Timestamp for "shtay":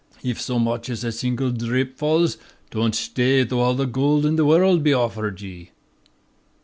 2.95-3.47